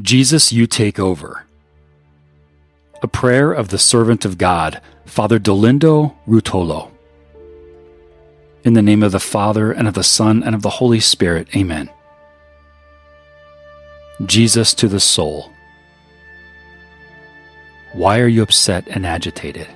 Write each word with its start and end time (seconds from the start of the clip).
Jesus, 0.00 0.52
you 0.52 0.66
take 0.66 0.98
over. 0.98 1.44
A 3.02 3.08
prayer 3.08 3.52
of 3.52 3.68
the 3.68 3.78
servant 3.78 4.24
of 4.24 4.38
God, 4.38 4.80
Father 5.04 5.38
Dolindo 5.38 6.14
Ruotolo. 6.26 6.90
In 8.64 8.72
the 8.72 8.80
name 8.80 9.02
of 9.02 9.12
the 9.12 9.20
Father, 9.20 9.70
and 9.70 9.86
of 9.86 9.92
the 9.92 10.02
Son, 10.02 10.42
and 10.42 10.54
of 10.54 10.62
the 10.62 10.70
Holy 10.70 11.00
Spirit, 11.00 11.54
amen. 11.54 11.90
Jesus 14.24 14.72
to 14.74 14.88
the 14.88 15.00
soul. 15.00 15.52
Why 17.92 18.20
are 18.20 18.28
you 18.28 18.42
upset 18.42 18.88
and 18.88 19.04
agitated? 19.04 19.68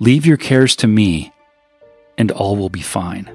Leave 0.00 0.26
your 0.26 0.36
cares 0.36 0.76
to 0.76 0.86
me, 0.86 1.32
and 2.18 2.30
all 2.30 2.56
will 2.56 2.68
be 2.68 2.82
fine. 2.82 3.30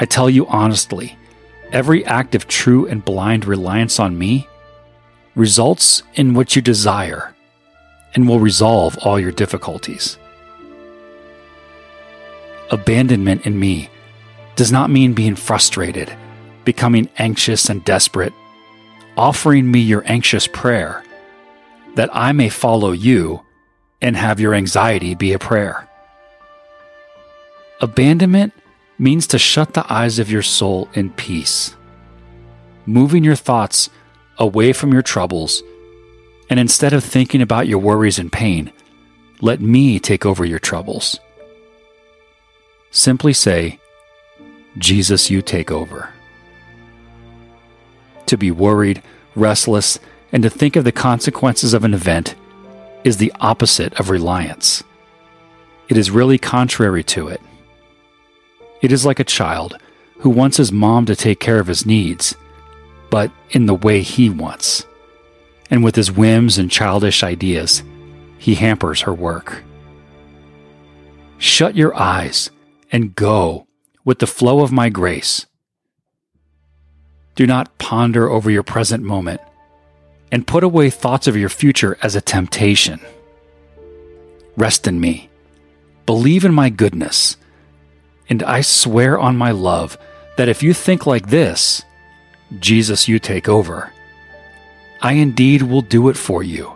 I 0.00 0.06
tell 0.06 0.28
you 0.28 0.44
honestly, 0.48 1.16
every 1.72 2.04
act 2.04 2.34
of 2.34 2.46
true 2.46 2.86
and 2.86 3.04
blind 3.04 3.44
reliance 3.44 3.98
on 3.98 4.18
me 4.18 4.46
results 5.34 6.02
in 6.14 6.34
what 6.34 6.54
you 6.54 6.62
desire 6.62 7.34
and 8.14 8.28
will 8.28 8.40
resolve 8.40 8.98
all 8.98 9.18
your 9.18 9.32
difficulties. 9.32 10.18
Abandonment 12.70 13.46
in 13.46 13.58
me 13.58 13.90
does 14.56 14.70
not 14.70 14.90
mean 14.90 15.14
being 15.14 15.34
frustrated, 15.34 16.14
becoming 16.64 17.08
anxious 17.18 17.68
and 17.68 17.84
desperate, 17.84 18.32
offering 19.16 19.70
me 19.70 19.80
your 19.80 20.02
anxious 20.06 20.46
prayer 20.46 21.02
that 21.94 22.10
I 22.12 22.32
may 22.32 22.48
follow 22.48 22.92
you 22.92 23.42
and 24.00 24.16
have 24.16 24.40
your 24.40 24.54
anxiety 24.54 25.14
be 25.14 25.32
a 25.32 25.38
prayer. 25.38 25.88
Abandonment 27.80 28.52
means 29.02 29.26
to 29.26 29.38
shut 29.38 29.74
the 29.74 29.92
eyes 29.92 30.20
of 30.20 30.30
your 30.30 30.42
soul 30.42 30.88
in 30.94 31.10
peace, 31.10 31.74
moving 32.86 33.24
your 33.24 33.34
thoughts 33.34 33.90
away 34.38 34.72
from 34.72 34.92
your 34.92 35.02
troubles, 35.02 35.60
and 36.48 36.60
instead 36.60 36.92
of 36.92 37.02
thinking 37.02 37.42
about 37.42 37.66
your 37.66 37.80
worries 37.80 38.20
and 38.20 38.30
pain, 38.30 38.70
let 39.40 39.60
me 39.60 39.98
take 39.98 40.24
over 40.24 40.44
your 40.44 40.60
troubles. 40.60 41.18
Simply 42.92 43.32
say, 43.32 43.80
Jesus, 44.78 45.30
you 45.30 45.42
take 45.42 45.72
over. 45.72 46.10
To 48.26 48.36
be 48.38 48.52
worried, 48.52 49.02
restless, 49.34 49.98
and 50.30 50.44
to 50.44 50.50
think 50.50 50.76
of 50.76 50.84
the 50.84 50.92
consequences 50.92 51.74
of 51.74 51.82
an 51.82 51.92
event 51.92 52.36
is 53.02 53.16
the 53.16 53.32
opposite 53.40 53.98
of 53.98 54.10
reliance. 54.10 54.84
It 55.88 55.96
is 55.96 56.12
really 56.12 56.38
contrary 56.38 57.02
to 57.04 57.26
it. 57.26 57.40
It 58.82 58.90
is 58.90 59.06
like 59.06 59.20
a 59.20 59.24
child 59.24 59.78
who 60.18 60.28
wants 60.28 60.56
his 60.56 60.72
mom 60.72 61.06
to 61.06 61.16
take 61.16 61.40
care 61.40 61.60
of 61.60 61.68
his 61.68 61.86
needs, 61.86 62.34
but 63.10 63.30
in 63.50 63.66
the 63.66 63.74
way 63.74 64.02
he 64.02 64.28
wants. 64.28 64.84
And 65.70 65.82
with 65.82 65.94
his 65.94 66.12
whims 66.12 66.58
and 66.58 66.70
childish 66.70 67.22
ideas, 67.22 67.82
he 68.38 68.56
hampers 68.56 69.02
her 69.02 69.14
work. 69.14 69.62
Shut 71.38 71.76
your 71.76 71.94
eyes 71.96 72.50
and 72.90 73.14
go 73.14 73.66
with 74.04 74.18
the 74.18 74.26
flow 74.26 74.62
of 74.62 74.72
my 74.72 74.88
grace. 74.88 75.46
Do 77.36 77.46
not 77.46 77.78
ponder 77.78 78.28
over 78.28 78.50
your 78.50 78.62
present 78.62 79.04
moment 79.04 79.40
and 80.30 80.46
put 80.46 80.64
away 80.64 80.90
thoughts 80.90 81.26
of 81.26 81.36
your 81.36 81.48
future 81.48 81.96
as 82.02 82.16
a 82.16 82.20
temptation. 82.20 83.00
Rest 84.56 84.86
in 84.86 85.00
me. 85.00 85.30
Believe 86.04 86.44
in 86.44 86.52
my 86.52 86.68
goodness 86.68 87.36
and 88.32 88.42
I 88.44 88.62
swear 88.62 89.18
on 89.18 89.36
my 89.36 89.50
love 89.50 89.98
that 90.38 90.48
if 90.48 90.62
you 90.62 90.72
think 90.72 91.06
like 91.06 91.28
this, 91.28 91.84
Jesus, 92.60 93.06
you 93.06 93.18
take 93.18 93.46
over. 93.46 93.92
I 95.02 95.12
indeed 95.12 95.60
will 95.60 95.82
do 95.82 96.08
it 96.08 96.16
for 96.16 96.42
you. 96.42 96.72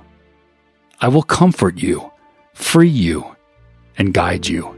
I 1.01 1.09
will 1.09 1.23
comfort 1.23 1.79
you, 1.79 2.13
free 2.53 2.91
you, 2.91 3.35
and 3.97 4.13
guide 4.13 4.47
you. 4.47 4.77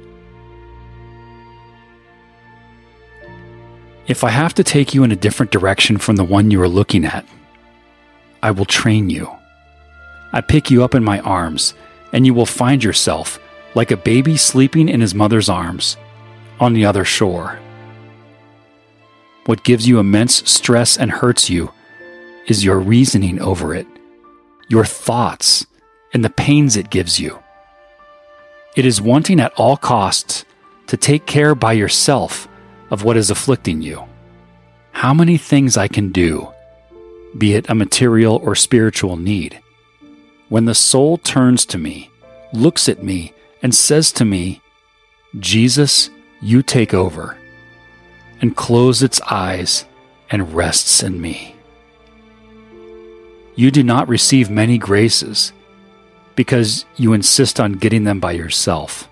If 4.06 4.22
I 4.22 4.31
have 4.31 4.55
to 4.55 4.62
take 4.62 4.94
you 4.94 5.03
in 5.03 5.11
a 5.11 5.17
different 5.17 5.50
direction 5.50 5.99
from 5.99 6.15
the 6.15 6.22
one 6.22 6.53
you 6.53 6.62
are 6.62 6.69
looking 6.69 7.05
at, 7.05 7.27
I 8.41 8.53
will 8.53 8.67
train 8.67 9.11
you. 9.11 9.28
I 10.33 10.43
pick 10.43 10.71
you 10.71 10.84
up 10.84 10.94
in 10.94 11.03
my 11.03 11.19
arms, 11.22 11.75
and 12.12 12.25
you 12.25 12.34
will 12.34 12.47
find 12.47 12.84
yourself 12.84 13.41
like 13.75 13.91
a 13.91 13.97
baby 13.97 14.37
sleeping 14.37 14.88
in 14.88 15.00
his 15.00 15.12
mother's 15.12 15.49
arms 15.49 15.97
on 16.61 16.73
the 16.73 16.85
other 16.85 17.05
shore. 17.05 17.59
What 19.47 19.65
gives 19.65 19.89
you 19.89 19.99
immense 19.99 20.49
stress 20.51 20.97
and 20.97 21.11
hurts 21.11 21.49
you 21.49 21.73
is 22.47 22.65
your 22.65 22.79
reasoning 22.79 23.41
over 23.41 23.75
it, 23.75 23.87
your 24.69 24.85
thoughts, 24.85 25.67
and 26.13 26.25
the 26.25 26.31
pains 26.31 26.77
it 26.77 26.91
gives 26.91 27.19
you. 27.19 27.39
It 28.77 28.85
is 28.85 29.01
wanting 29.01 29.41
at 29.41 29.53
all 29.55 29.77
costs 29.77 30.45
to 30.87 30.97
take 30.97 31.27
care 31.27 31.55
by 31.55 31.73
yourself 31.73 32.49
of 32.91 33.05
what 33.05 33.17
is 33.17 33.31
afflicting 33.31 33.83
you. 33.83 34.05
How 34.93 35.15
many 35.15 35.37
things 35.37 35.77
I 35.77 35.89
can 35.89 36.11
do, 36.11 36.53
be 37.37 37.55
it 37.55 37.69
a 37.69 37.75
material 37.75 38.41
or 38.43 38.55
spiritual 38.55 39.17
need. 39.17 39.61
When 40.49 40.65
the 40.65 40.75
soul 40.75 41.19
turns 41.19 41.67
to 41.67 41.79
me, 41.79 42.11
looks 42.53 42.89
at 42.89 43.03
me, 43.03 43.33
and 43.63 43.75
says 43.75 44.13
to 44.13 44.25
me, 44.25 44.63
Jesus, 45.39 46.11
you 46.41 46.62
take 46.62 46.94
over 46.94 47.37
and 48.41 48.56
close 48.56 49.03
its 49.03 49.21
eyes 49.22 49.84
and 50.31 50.54
rests 50.54 51.03
in 51.03 51.21
me. 51.21 51.56
You 53.56 53.71
do 53.71 53.82
not 53.82 54.09
receive 54.09 54.50
many 54.50 54.78
graces 54.78 55.53
because 56.37 56.84
you 56.97 57.12
insist 57.12 57.59
on 57.59 57.72
getting 57.72 58.04
them 58.04 58.21
by 58.21 58.32
yourself. 58.32 59.09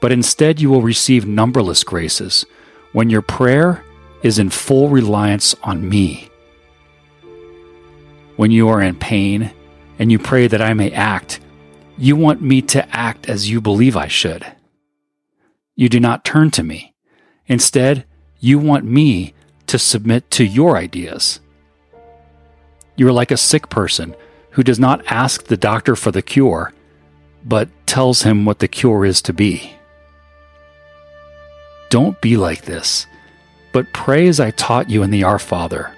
But 0.00 0.10
instead, 0.10 0.60
you 0.60 0.70
will 0.70 0.82
receive 0.82 1.26
numberless 1.26 1.84
graces 1.84 2.44
when 2.92 3.08
your 3.08 3.22
prayer 3.22 3.84
is 4.22 4.38
in 4.38 4.50
full 4.50 4.88
reliance 4.88 5.54
on 5.62 5.88
me. 5.88 6.28
When 8.34 8.50
you 8.50 8.68
are 8.68 8.82
in 8.82 8.96
pain 8.96 9.52
and 9.98 10.10
you 10.10 10.18
pray 10.18 10.48
that 10.48 10.60
I 10.60 10.74
may 10.74 10.90
act, 10.90 11.40
you 11.96 12.16
want 12.16 12.42
me 12.42 12.60
to 12.62 12.88
act 12.94 13.28
as 13.28 13.48
you 13.48 13.60
believe 13.60 13.96
I 13.96 14.08
should 14.08 14.44
you 15.76 15.90
do 15.90 16.00
not 16.00 16.24
turn 16.24 16.50
to 16.52 16.62
me. 16.62 16.94
Instead, 17.46 18.04
you 18.40 18.58
want 18.58 18.84
me 18.84 19.34
to 19.66 19.78
submit 19.78 20.30
to 20.32 20.44
your 20.44 20.76
ideas. 20.76 21.38
You 22.96 23.06
are 23.08 23.12
like 23.12 23.30
a 23.30 23.36
sick 23.36 23.68
person 23.68 24.16
who 24.50 24.62
does 24.62 24.78
not 24.78 25.04
ask 25.06 25.44
the 25.44 25.56
doctor 25.56 25.94
for 25.94 26.10
the 26.10 26.22
cure, 26.22 26.72
but 27.44 27.68
tells 27.86 28.22
him 28.22 28.46
what 28.46 28.58
the 28.58 28.68
cure 28.68 29.04
is 29.04 29.20
to 29.22 29.34
be. 29.34 29.74
Don't 31.90 32.20
be 32.22 32.36
like 32.36 32.62
this, 32.62 33.06
but 33.72 33.92
pray 33.92 34.26
as 34.26 34.40
I 34.40 34.50
taught 34.52 34.90
you 34.90 35.02
in 35.02 35.10
the 35.10 35.24
Our 35.24 35.38
Father. 35.38 35.92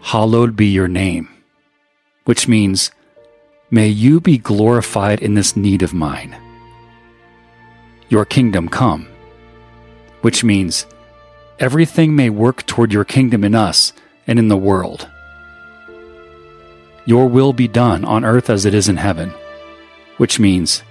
Hallowed 0.00 0.56
be 0.56 0.66
your 0.66 0.88
name, 0.88 1.28
which 2.24 2.46
means, 2.48 2.92
May 3.72 3.88
you 3.88 4.20
be 4.20 4.38
glorified 4.38 5.20
in 5.20 5.34
this 5.34 5.56
need 5.56 5.82
of 5.82 5.92
mine 5.92 6.36
your 8.10 8.24
kingdom 8.24 8.68
come, 8.68 9.08
which 10.20 10.44
means 10.44 10.84
everything 11.60 12.14
may 12.14 12.28
work 12.28 12.66
toward 12.66 12.92
your 12.92 13.04
kingdom 13.04 13.44
in 13.44 13.54
us 13.54 13.92
and 14.26 14.38
in 14.38 14.48
the 14.48 14.56
world. 14.56 15.08
Your 17.06 17.28
will 17.28 17.52
be 17.52 17.68
done 17.68 18.04
on 18.04 18.24
earth 18.24 18.50
as 18.50 18.66
it 18.66 18.74
is 18.74 18.88
in 18.88 18.96
heaven, 18.96 19.32
which 20.18 20.38
means 20.38 20.82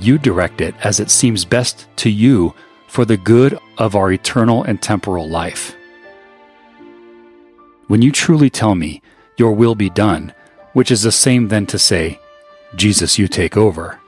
you 0.00 0.18
direct 0.18 0.60
it 0.60 0.74
as 0.82 1.00
it 1.00 1.10
seems 1.10 1.44
best 1.44 1.86
to 1.96 2.08
you 2.08 2.54
for 2.86 3.04
the 3.04 3.16
good 3.16 3.58
of 3.76 3.94
our 3.94 4.10
eternal 4.12 4.62
and 4.62 4.80
temporal 4.80 5.28
life. 5.28 5.76
When 7.88 8.02
you 8.02 8.12
truly 8.12 8.50
tell 8.50 8.74
me, 8.74 9.02
Your 9.36 9.52
will 9.52 9.74
be 9.74 9.90
done, 9.90 10.32
which 10.74 10.90
is 10.90 11.02
the 11.02 11.12
same 11.12 11.48
then 11.48 11.66
to 11.66 11.78
say, 11.78 12.20
Jesus, 12.76 13.18
you 13.18 13.26
take 13.26 13.56
over 13.56 13.98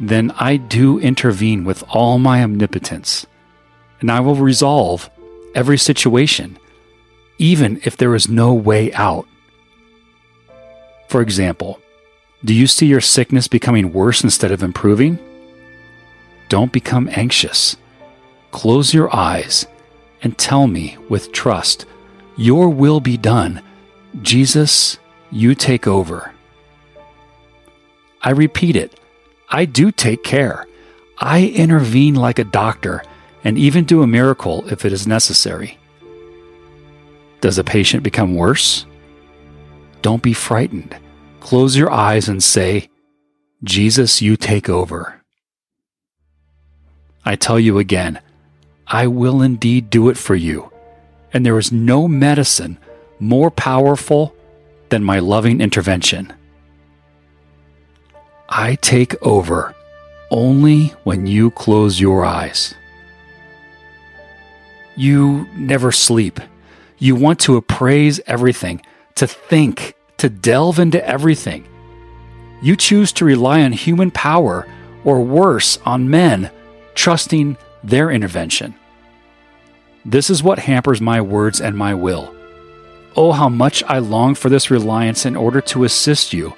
then 0.00 0.32
I 0.32 0.56
do 0.56 0.98
intervene 0.98 1.64
with 1.64 1.84
all 1.88 2.18
my 2.18 2.42
omnipotence, 2.42 3.26
and 4.00 4.10
I 4.10 4.20
will 4.20 4.34
resolve 4.34 5.10
every 5.54 5.78
situation, 5.78 6.58
even 7.38 7.80
if 7.84 7.96
there 7.96 8.14
is 8.14 8.28
no 8.28 8.52
way 8.54 8.92
out. 8.92 9.26
For 11.08 11.20
example, 11.20 11.80
do 12.44 12.54
you 12.54 12.66
see 12.66 12.86
your 12.86 13.00
sickness 13.00 13.46
becoming 13.48 13.92
worse 13.92 14.24
instead 14.24 14.50
of 14.50 14.62
improving? 14.62 15.18
Don't 16.48 16.72
become 16.72 17.08
anxious. 17.12 17.76
Close 18.50 18.92
your 18.92 19.14
eyes 19.14 19.66
and 20.22 20.36
tell 20.36 20.66
me 20.66 20.96
with 21.08 21.32
trust, 21.32 21.86
Your 22.36 22.68
will 22.68 23.00
be 23.00 23.16
done. 23.16 23.62
Jesus, 24.22 24.98
you 25.30 25.54
take 25.54 25.86
over. 25.86 26.32
I 28.22 28.30
repeat 28.30 28.76
it 28.76 28.98
I 29.52 29.66
do 29.66 29.92
take 29.92 30.24
care. 30.24 30.66
I 31.18 31.44
intervene 31.44 32.14
like 32.14 32.38
a 32.38 32.44
doctor 32.44 33.04
and 33.44 33.58
even 33.58 33.84
do 33.84 34.02
a 34.02 34.06
miracle 34.06 34.66
if 34.72 34.86
it 34.86 34.92
is 34.92 35.06
necessary. 35.06 35.78
Does 37.42 37.56
the 37.56 37.64
patient 37.64 38.02
become 38.02 38.34
worse? 38.34 38.86
Don't 40.00 40.22
be 40.22 40.32
frightened. 40.32 40.96
Close 41.40 41.76
your 41.76 41.92
eyes 41.92 42.28
and 42.28 42.42
say, 42.42 42.88
Jesus, 43.62 44.22
you 44.22 44.36
take 44.36 44.68
over. 44.68 45.20
I 47.24 47.36
tell 47.36 47.60
you 47.60 47.78
again, 47.78 48.20
I 48.86 49.06
will 49.06 49.42
indeed 49.42 49.90
do 49.90 50.08
it 50.08 50.16
for 50.16 50.34
you, 50.34 50.72
and 51.32 51.44
there 51.44 51.58
is 51.58 51.70
no 51.70 52.08
medicine 52.08 52.78
more 53.20 53.50
powerful 53.50 54.34
than 54.88 55.04
my 55.04 55.18
loving 55.18 55.60
intervention. 55.60 56.32
I 58.54 58.74
take 58.82 59.14
over 59.22 59.74
only 60.30 60.88
when 61.04 61.26
you 61.26 61.50
close 61.52 61.98
your 61.98 62.22
eyes. 62.22 62.74
You 64.94 65.48
never 65.54 65.90
sleep. 65.90 66.38
You 66.98 67.16
want 67.16 67.40
to 67.40 67.56
appraise 67.56 68.20
everything, 68.26 68.82
to 69.14 69.26
think, 69.26 69.94
to 70.18 70.28
delve 70.28 70.78
into 70.78 71.02
everything. 71.02 71.66
You 72.60 72.76
choose 72.76 73.10
to 73.12 73.24
rely 73.24 73.62
on 73.62 73.72
human 73.72 74.10
power, 74.10 74.66
or 75.02 75.24
worse, 75.24 75.78
on 75.86 76.10
men, 76.10 76.50
trusting 76.94 77.56
their 77.82 78.10
intervention. 78.10 78.74
This 80.04 80.28
is 80.28 80.42
what 80.42 80.58
hampers 80.58 81.00
my 81.00 81.22
words 81.22 81.58
and 81.58 81.74
my 81.74 81.94
will. 81.94 82.36
Oh, 83.16 83.32
how 83.32 83.48
much 83.48 83.82
I 83.84 83.98
long 83.98 84.34
for 84.34 84.50
this 84.50 84.70
reliance 84.70 85.24
in 85.24 85.36
order 85.36 85.62
to 85.62 85.84
assist 85.84 86.34
you 86.34 86.52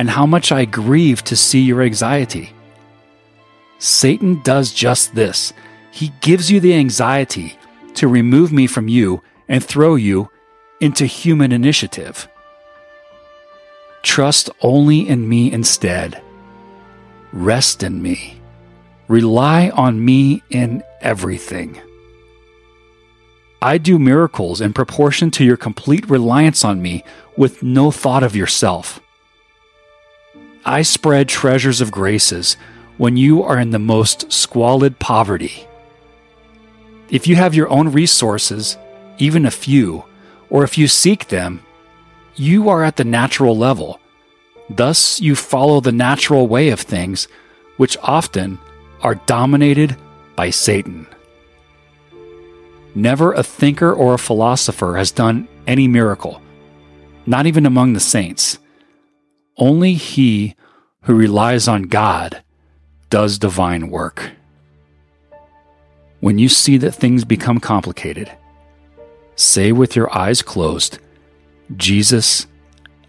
and 0.00 0.08
how 0.08 0.24
much 0.24 0.50
I 0.50 0.64
grieve 0.64 1.22
to 1.24 1.36
see 1.36 1.60
your 1.60 1.82
anxiety. 1.82 2.54
Satan 3.78 4.40
does 4.42 4.72
just 4.72 5.14
this. 5.14 5.52
He 5.90 6.10
gives 6.22 6.50
you 6.50 6.58
the 6.58 6.72
anxiety 6.72 7.58
to 7.96 8.08
remove 8.08 8.50
me 8.50 8.66
from 8.66 8.88
you 8.88 9.22
and 9.46 9.62
throw 9.62 9.96
you 9.96 10.30
into 10.80 11.04
human 11.04 11.52
initiative. 11.52 12.26
Trust 14.02 14.48
only 14.62 15.06
in 15.06 15.28
me 15.28 15.52
instead. 15.52 16.22
Rest 17.34 17.82
in 17.82 18.00
me. 18.00 18.40
Rely 19.06 19.68
on 19.68 20.02
me 20.02 20.42
in 20.48 20.82
everything. 21.02 21.78
I 23.60 23.76
do 23.76 23.98
miracles 23.98 24.62
in 24.62 24.72
proportion 24.72 25.30
to 25.32 25.44
your 25.44 25.58
complete 25.58 26.08
reliance 26.08 26.64
on 26.64 26.80
me 26.80 27.04
with 27.36 27.62
no 27.62 27.90
thought 27.90 28.22
of 28.22 28.34
yourself. 28.34 28.98
I 30.64 30.82
spread 30.82 31.28
treasures 31.28 31.80
of 31.80 31.90
graces 31.90 32.56
when 32.98 33.16
you 33.16 33.42
are 33.42 33.58
in 33.58 33.70
the 33.70 33.78
most 33.78 34.30
squalid 34.30 34.98
poverty. 34.98 35.66
If 37.08 37.26
you 37.26 37.34
have 37.36 37.54
your 37.54 37.68
own 37.70 37.88
resources, 37.88 38.76
even 39.16 39.46
a 39.46 39.50
few, 39.50 40.04
or 40.50 40.62
if 40.62 40.76
you 40.76 40.86
seek 40.86 41.28
them, 41.28 41.64
you 42.36 42.68
are 42.68 42.84
at 42.84 42.96
the 42.96 43.04
natural 43.04 43.56
level. 43.56 44.00
Thus, 44.68 45.20
you 45.20 45.34
follow 45.34 45.80
the 45.80 45.92
natural 45.92 46.46
way 46.46 46.68
of 46.68 46.80
things, 46.80 47.26
which 47.76 47.96
often 48.02 48.58
are 49.02 49.16
dominated 49.16 49.96
by 50.36 50.50
Satan. 50.50 51.06
Never 52.94 53.32
a 53.32 53.42
thinker 53.42 53.92
or 53.92 54.14
a 54.14 54.18
philosopher 54.18 54.96
has 54.96 55.10
done 55.10 55.48
any 55.66 55.88
miracle, 55.88 56.40
not 57.26 57.46
even 57.46 57.66
among 57.66 57.94
the 57.94 58.00
saints. 58.00 58.59
Only 59.56 59.94
he 59.94 60.54
who 61.02 61.14
relies 61.14 61.68
on 61.68 61.84
God 61.84 62.42
does 63.08 63.38
divine 63.38 63.90
work. 63.90 64.30
When 66.20 66.38
you 66.38 66.48
see 66.48 66.76
that 66.78 66.92
things 66.92 67.24
become 67.24 67.60
complicated, 67.60 68.30
say 69.36 69.72
with 69.72 69.96
your 69.96 70.14
eyes 70.16 70.42
closed, 70.42 70.98
Jesus, 71.76 72.46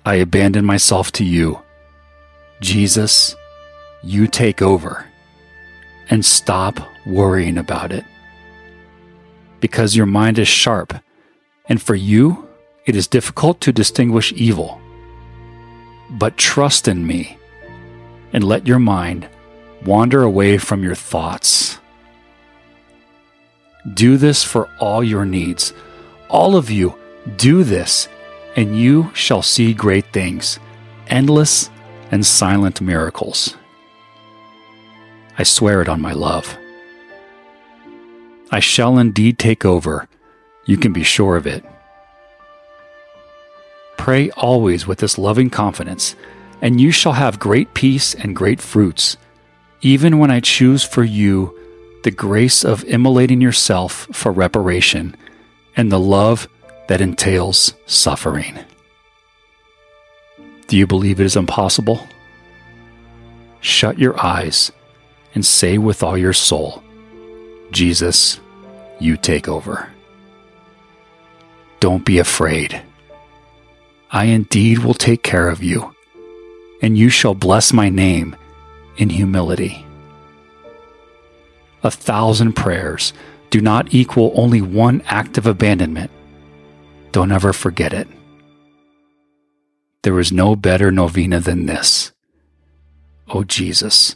I 0.06 0.16
abandon 0.16 0.66
myself 0.66 1.12
to 1.14 1.24
you. 1.24 1.62
Jesus, 2.62 3.36
you 4.04 4.28
take 4.28 4.62
over. 4.62 5.08
And 6.10 6.26
stop 6.26 6.80
worrying 7.06 7.58
about 7.58 7.94
it. 7.94 8.04
Because 9.62 9.96
your 9.96 10.06
mind 10.06 10.38
is 10.40 10.48
sharp, 10.48 10.94
and 11.68 11.82
for 11.82 11.96
you, 11.96 12.50
it 12.86 12.98
is 12.98 13.08
difficult 13.08 13.62
to 13.62 13.72
distinguish 13.72 14.34
evil. 14.34 14.82
But 16.12 16.38
trust 16.38 16.88
in 16.88 17.08
me 17.08 17.38
and 18.34 18.44
let 18.44 18.68
your 18.68 18.80
mind 18.80 19.28
wander 19.86 20.22
away 20.22 20.58
from 20.58 20.84
your 20.84 20.96
thoughts. 20.96 21.80
Do 23.94 24.18
this 24.18 24.44
for 24.44 24.70
all 24.80 25.04
your 25.04 25.26
needs. 25.26 25.74
All 26.30 26.56
of 26.56 26.70
you, 26.70 26.96
do 27.38 27.64
this, 27.64 28.08
and 28.56 28.78
you 28.78 29.12
shall 29.14 29.42
see 29.42 29.74
great 29.74 30.06
things, 30.14 30.60
endless 31.08 31.70
and 32.12 32.26
silent 32.26 32.82
miracles. 32.82 33.56
I 35.38 35.44
swear 35.44 35.82
it 35.82 35.90
on 35.90 36.02
my 36.02 36.14
love. 36.14 36.58
I 38.52 38.60
shall 38.60 39.00
indeed 39.00 39.40
take 39.40 39.66
over. 39.66 40.10
You 40.66 40.78
can 40.78 40.92
be 40.92 41.04
sure 41.04 41.38
of 41.38 41.48
it. 41.48 41.64
Pray 44.02 44.32
always 44.32 44.88
with 44.88 44.98
this 44.98 45.20
loving 45.20 45.52
confidence 45.52 46.16
and 46.60 46.82
you 46.82 46.90
shall 46.90 47.12
have 47.12 47.38
great 47.38 47.76
peace 47.76 48.16
and 48.16 48.36
great 48.36 48.60
fruits, 48.60 49.16
even 49.84 50.18
when 50.18 50.32
I 50.32 50.40
choose 50.40 50.84
for 50.84 51.04
you 51.04 51.56
the 52.04 52.10
grace 52.10 52.66
of 52.66 52.84
immolating 52.86 53.42
yourself 53.42 54.08
for 54.12 54.32
reparation 54.32 55.16
and 55.78 55.92
the 55.92 56.00
love 56.00 56.48
that 56.88 57.00
entails 57.00 57.76
suffering. 57.86 58.58
Do 60.66 60.78
you 60.78 60.88
believe 60.88 61.20
it 61.20 61.26
is 61.26 61.36
impossible? 61.36 62.08
Shut 63.60 64.00
your 64.00 64.20
eyes 64.20 64.72
and 65.36 65.46
say 65.46 65.78
with 65.78 66.02
all 66.02 66.18
your 66.18 66.34
soul, 66.34 66.82
Jesus, 67.70 68.40
you 69.00 69.16
take 69.16 69.48
over. 69.48 69.94
Don't 71.80 72.04
be 72.04 72.18
afraid. 72.18 72.82
I 74.12 74.26
indeed 74.26 74.80
will 74.80 74.94
take 74.94 75.24
care 75.24 75.48
of 75.48 75.64
you 75.64 75.96
and 76.82 76.98
you 76.98 77.10
shall 77.10 77.34
bless 77.34 77.72
my 77.72 77.90
name 77.90 78.36
in 78.98 79.10
humility. 79.10 79.86
A 81.84 81.92
thousand 81.92 82.54
prayers 82.54 83.14
do 83.52 83.62
not 83.62 83.94
equal 83.94 84.34
only 84.36 84.62
one 84.62 85.02
act 85.06 85.38
of 85.38 85.48
abandonment. 85.48 86.12
Don't 87.14 87.32
ever 87.32 87.54
forget 87.54 87.94
it. 87.94 88.08
There 90.04 90.20
is 90.20 90.32
no 90.32 90.56
better 90.56 90.92
novena 90.92 91.40
than 91.40 91.66
this. 91.66 92.12
O 93.30 93.40
oh 93.40 93.44
Jesus, 93.44 94.16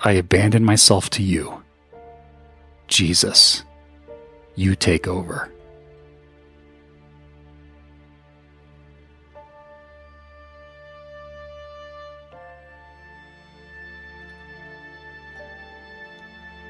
I 0.00 0.12
abandon 0.12 0.64
myself 0.64 1.10
to 1.10 1.22
you. 1.24 1.64
Jesus, 2.86 3.64
you 4.54 4.76
take 4.76 5.08
over. 5.08 5.50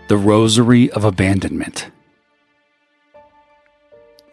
The 0.09 0.17
Rosary 0.17 0.91
of 0.93 1.05
Abandonment. 1.05 1.91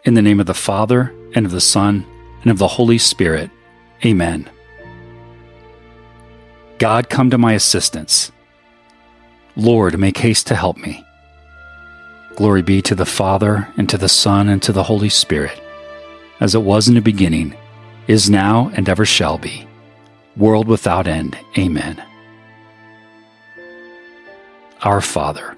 In 0.05 0.13
the 0.13 0.21
name 0.21 0.39
of 0.39 0.45
the 0.45 0.53
Father, 0.53 1.13
and 1.33 1.45
of 1.45 1.51
the 1.51 1.59
Son, 1.59 2.05
and 2.43 2.51
of 2.51 2.59
the 2.59 2.67
Holy 2.67 2.97
Spirit. 2.97 3.51
Amen. 4.05 4.49
God, 6.77 7.09
come 7.09 7.29
to 7.29 7.37
my 7.37 7.51
assistance. 7.51 8.31
Lord, 9.57 9.99
make 9.99 10.17
haste 10.17 10.47
to 10.47 10.55
help 10.55 10.77
me. 10.77 11.03
Glory 12.37 12.61
be 12.61 12.81
to 12.81 12.95
the 12.95 13.05
Father, 13.05 13.67
and 13.75 13.89
to 13.89 13.97
the 13.97 14.07
Son, 14.07 14.47
and 14.47 14.63
to 14.63 14.71
the 14.71 14.83
Holy 14.83 15.09
Spirit, 15.09 15.59
as 16.39 16.55
it 16.55 16.61
was 16.61 16.87
in 16.87 16.93
the 16.93 17.01
beginning, 17.01 17.53
is 18.07 18.29
now, 18.29 18.71
and 18.75 18.87
ever 18.87 19.03
shall 19.03 19.37
be, 19.37 19.67
world 20.37 20.69
without 20.69 21.05
end. 21.05 21.37
Amen. 21.57 22.01
Our 24.81 25.01
Father, 25.01 25.57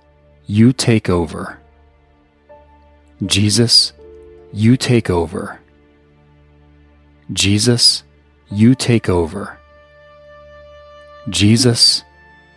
you 0.51 0.73
take 0.73 1.09
over. 1.09 1.57
Jesus, 3.25 3.93
you 4.51 4.75
take 4.75 5.09
over. 5.09 5.61
Jesus, 7.31 8.03
you 8.49 8.75
take 8.75 9.07
over. 9.07 9.57
Jesus, 11.29 12.03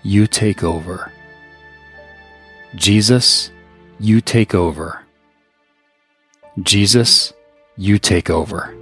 you 0.03 0.27
take 0.27 0.65
over. 0.65 1.13
Jesus, 2.75 3.53
you 4.01 4.21
take 4.21 4.57
over. 4.57 5.05
Jesus, 6.61 7.33
you 7.77 8.01
take 8.01 8.29
over. 8.29 8.75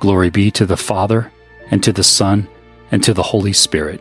Glory 0.00 0.30
be 0.30 0.50
to 0.50 0.66
the 0.66 0.76
Father, 0.76 1.30
and 1.70 1.80
to 1.84 1.92
the 1.92 2.02
Son, 2.02 2.48
and 2.90 3.04
to 3.04 3.14
the 3.14 3.22
Holy 3.22 3.52
Spirit, 3.52 4.00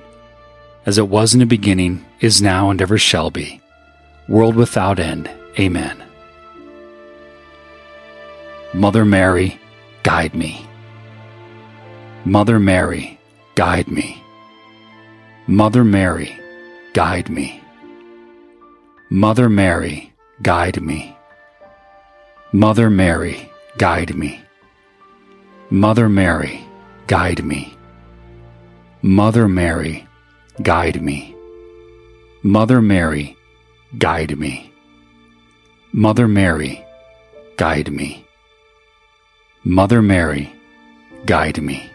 as 0.85 0.97
it 0.97 1.07
was 1.07 1.33
in 1.33 1.39
the 1.39 1.45
beginning, 1.45 2.05
is 2.19 2.41
now, 2.41 2.69
and 2.69 2.81
ever 2.81 2.97
shall 2.97 3.31
be, 3.31 3.61
world 4.27 4.55
without 4.55 4.99
end. 4.99 5.29
Amen. 5.59 6.03
Mother 8.73 9.05
Mary, 9.05 9.59
guide 10.01 10.33
me. 10.33 10.65
Mother 12.25 12.59
Mary, 12.59 13.19
guide 13.55 13.87
me. 13.87 14.21
Mother 15.47 15.83
Mary, 15.83 16.39
guide 16.93 17.29
me. 17.29 17.61
Mother 19.09 19.49
Mary, 19.49 20.11
guide 20.41 20.81
me. 20.81 21.15
Mother 22.51 22.89
Mary, 22.89 23.51
guide 23.77 24.15
me. 24.15 24.41
Mother 25.69 26.09
Mary, 26.09 26.65
guide 27.07 27.43
me. 27.43 27.75
Mother 29.01 29.47
Mary, 29.47 30.07
guide 30.61 31.01
me. 31.01 31.35
Mother 32.43 32.81
Mary, 32.81 33.35
guide 33.97 34.37
me. 34.37 34.71
Mother 35.91 36.27
Mary, 36.27 36.85
guide 37.57 37.91
me. 37.91 38.25
Mother 39.63 40.01
Mary, 40.01 40.53
guide 41.25 41.61
me. 41.61 41.89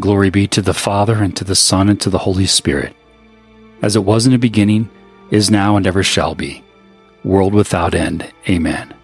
Glory 0.00 0.30
be 0.30 0.48
to 0.48 0.62
the 0.62 0.74
Father, 0.74 1.22
and 1.22 1.36
to 1.36 1.44
the 1.44 1.54
Son, 1.54 1.88
and 1.88 2.00
to 2.00 2.10
the 2.10 2.18
Holy 2.18 2.46
Spirit, 2.46 2.96
as 3.82 3.94
it 3.94 4.04
was 4.04 4.26
in 4.26 4.32
the 4.32 4.38
beginning, 4.38 4.88
is 5.30 5.50
now, 5.50 5.76
and 5.76 5.86
ever 5.86 6.02
shall 6.02 6.34
be, 6.34 6.64
world 7.22 7.52
without 7.54 7.94
end. 7.94 8.32
Amen. 8.48 8.94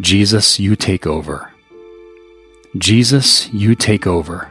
Jesus, 0.00 0.58
you 0.58 0.74
take 0.74 1.06
over. 1.06 1.52
Jesus, 2.76 3.48
you 3.52 3.74
take 3.74 4.06
over. 4.06 4.50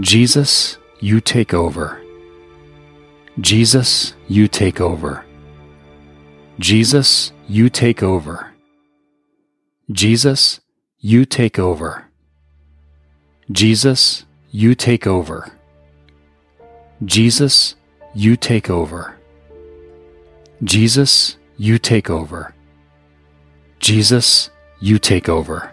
Jesus, 0.00 0.78
you 1.00 1.20
take 1.20 1.52
over. 1.52 2.00
Jesus, 3.38 4.14
you 4.28 4.48
take 4.48 4.80
over. 4.80 5.26
Jesus, 6.58 7.32
you 7.48 7.68
take 7.68 8.02
over. 8.02 8.50
Jesus, 9.92 10.60
you 11.00 11.26
take 11.26 11.58
over. 11.58 12.06
Jesus, 13.52 14.24
you 14.50 14.74
take 14.74 15.06
over. 15.06 15.52
Jesus, 17.04 17.74
you 18.14 18.36
take 18.36 18.70
over. 18.70 19.18
Jesus, 20.64 21.36
you 21.58 21.78
take 21.78 22.08
over. 22.08 22.54
Jesus, 23.80 24.50
you 24.80 24.98
take 24.98 25.28
over. 25.28 25.72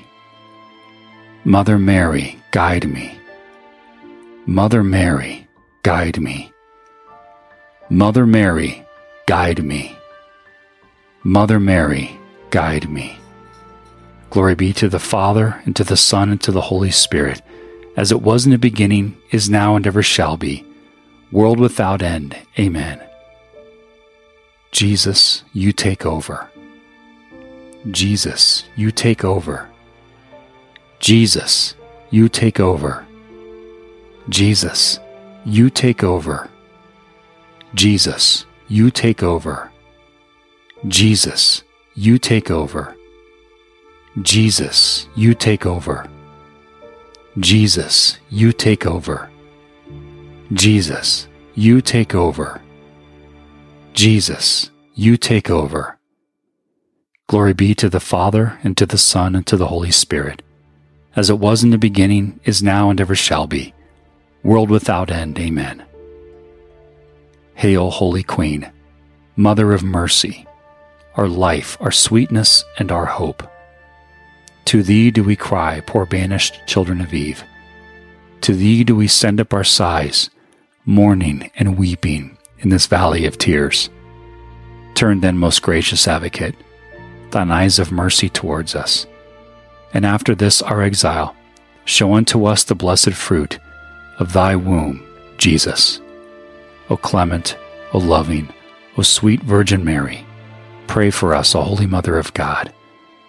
Mother 1.43 1.79
Mary, 1.79 2.37
guide 2.51 2.87
me. 2.87 3.17
Mother 4.45 4.83
Mary, 4.83 5.47
guide 5.81 6.21
me. 6.21 6.53
Mother 7.89 8.27
Mary, 8.27 8.85
guide 9.25 9.63
me. 9.63 9.97
Mother 11.23 11.59
Mary, 11.59 12.15
guide 12.51 12.89
me. 12.89 13.17
Glory 14.29 14.53
be 14.53 14.71
to 14.73 14.87
the 14.87 14.99
Father, 14.99 15.59
and 15.65 15.75
to 15.75 15.83
the 15.83 15.97
Son, 15.97 16.29
and 16.29 16.39
to 16.41 16.51
the 16.51 16.61
Holy 16.61 16.91
Spirit, 16.91 17.41
as 17.97 18.11
it 18.11 18.21
was 18.21 18.45
in 18.45 18.51
the 18.51 18.59
beginning, 18.59 19.17
is 19.31 19.49
now, 19.49 19.75
and 19.75 19.87
ever 19.87 20.03
shall 20.03 20.37
be 20.37 20.63
world 21.31 21.59
without 21.59 22.03
end. 22.03 22.37
Amen. 22.59 23.01
Jesus, 24.71 25.43
you 25.53 25.71
take 25.71 26.05
over. 26.05 26.49
Jesus, 27.89 28.65
you 28.75 28.91
take 28.91 29.23
over. 29.25 29.70
Jesus, 31.01 31.73
you 32.11 32.29
take 32.29 32.59
over. 32.59 33.07
Jesus, 34.29 34.99
you 35.45 35.71
take 35.71 36.03
over. 36.03 36.47
Jesus, 37.73 38.45
you 38.67 38.91
take 38.91 39.23
over. 39.23 39.71
Jesus, 40.87 41.63
you 41.95 42.19
take 42.19 42.51
over. 42.51 42.95
Jesus, 44.21 45.07
you 45.15 45.33
take 45.33 45.65
over. 45.65 46.07
Jesus, 47.39 48.19
you 48.29 48.53
take 48.53 48.85
over. 48.85 49.29
Jesus, 50.53 51.27
you 51.55 51.81
take 51.81 52.13
over. 52.13 52.61
Jesus, 53.93 54.69
you 54.93 55.17
take 55.17 55.49
over. 55.49 55.97
Glory 57.27 57.53
be 57.53 57.73
to 57.73 57.89
the 57.89 57.99
Father, 57.99 58.59
and 58.63 58.77
to 58.77 58.85
the 58.85 58.99
Son, 58.99 59.35
and 59.35 59.47
to 59.47 59.57
the 59.57 59.67
Holy 59.67 59.91
Spirit, 59.91 60.43
as 61.15 61.29
it 61.29 61.39
was 61.39 61.63
in 61.63 61.69
the 61.69 61.77
beginning, 61.77 62.39
is 62.43 62.63
now, 62.63 62.89
and 62.89 63.01
ever 63.01 63.15
shall 63.15 63.47
be, 63.47 63.73
world 64.43 64.69
without 64.69 65.11
end. 65.11 65.37
Amen. 65.39 65.83
Hail, 67.55 67.89
Holy 67.91 68.23
Queen, 68.23 68.71
Mother 69.35 69.73
of 69.73 69.83
Mercy, 69.83 70.47
our 71.15 71.27
life, 71.27 71.77
our 71.79 71.91
sweetness, 71.91 72.63
and 72.79 72.91
our 72.91 73.05
hope. 73.05 73.43
To 74.65 74.83
thee 74.83 75.11
do 75.11 75.23
we 75.23 75.35
cry, 75.35 75.81
poor 75.81 76.05
banished 76.05 76.61
children 76.65 77.01
of 77.01 77.13
Eve. 77.13 77.43
To 78.41 78.53
thee 78.53 78.83
do 78.83 78.95
we 78.95 79.07
send 79.07 79.39
up 79.39 79.53
our 79.53 79.63
sighs 79.63 80.29
mourning 80.85 81.51
and 81.55 81.77
weeping 81.77 82.37
in 82.59 82.69
this 82.69 82.87
valley 82.87 83.25
of 83.25 83.37
tears. 83.37 83.89
Turn 84.95 85.21
then, 85.21 85.37
most 85.37 85.61
gracious 85.61 86.07
advocate, 86.07 86.55
thine 87.31 87.51
eyes 87.51 87.79
of 87.79 87.91
mercy 87.91 88.29
towards 88.29 88.75
us. 88.75 89.05
And 89.93 90.05
after 90.05 90.35
this 90.35 90.61
our 90.61 90.81
exile, 90.81 91.35
show 91.85 92.13
unto 92.13 92.45
us 92.45 92.63
the 92.63 92.75
blessed 92.75 93.13
fruit 93.13 93.59
of 94.19 94.33
thy 94.33 94.55
womb, 94.55 95.05
Jesus. 95.37 95.99
O 96.89 96.97
clement, 96.97 97.57
O 97.93 97.97
loving, 97.97 98.49
O 98.97 99.01
sweet 99.01 99.41
Virgin 99.43 99.83
Mary, 99.83 100.25
pray 100.87 101.09
for 101.09 101.33
us, 101.33 101.55
O 101.55 101.61
Holy 101.61 101.87
Mother 101.87 102.17
of 102.17 102.33
God, 102.33 102.73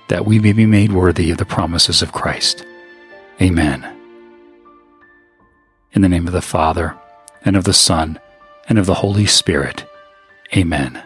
that 0.09 0.27
we 0.27 0.39
may 0.39 0.53
be 0.53 0.67
made 0.67 0.93
worthy 0.93 1.31
of 1.31 1.39
the 1.39 1.45
promises 1.45 2.03
of 2.03 2.13
Christ. 2.13 2.65
Amen. 3.41 3.85
In 5.93 6.03
the 6.03 6.09
name 6.09 6.27
of 6.27 6.33
the 6.33 6.43
Father, 6.43 6.97
and 7.45 7.57
of 7.57 7.65
the 7.65 7.73
Son, 7.73 8.19
and 8.69 8.79
of 8.79 8.87
the 8.87 8.95
Holy 8.95 9.27
Spirit. 9.27 9.85
Amen. 10.57 11.03